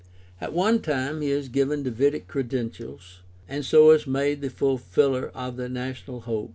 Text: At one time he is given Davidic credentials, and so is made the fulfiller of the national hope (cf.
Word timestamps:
At 0.41 0.51
one 0.51 0.81
time 0.81 1.21
he 1.21 1.29
is 1.29 1.47
given 1.47 1.83
Davidic 1.83 2.27
credentials, 2.27 3.19
and 3.47 3.63
so 3.63 3.91
is 3.91 4.07
made 4.07 4.41
the 4.41 4.49
fulfiller 4.49 5.27
of 5.35 5.57
the 5.57 5.69
national 5.69 6.21
hope 6.21 6.47
(cf. 6.49 6.49